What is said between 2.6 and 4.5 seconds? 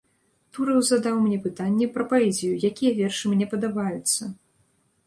якія вершы мне падабаюцца.